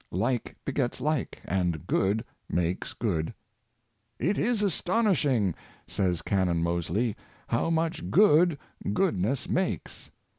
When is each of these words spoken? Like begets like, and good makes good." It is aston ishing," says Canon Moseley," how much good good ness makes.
Like 0.09 0.55
begets 0.65 0.99
like, 0.99 1.43
and 1.45 1.85
good 1.85 2.25
makes 2.49 2.91
good." 2.93 3.35
It 4.29 4.35
is 4.35 4.63
aston 4.63 5.05
ishing," 5.05 5.53
says 5.87 6.23
Canon 6.23 6.63
Moseley," 6.63 7.15
how 7.55 7.69
much 7.69 8.09
good 8.09 8.57
good 8.93 9.15
ness 9.15 9.47
makes. 9.47 10.09